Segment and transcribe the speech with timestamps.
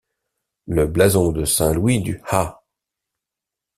[0.65, 2.59] Le blason de Saint-Louis-du-Ha!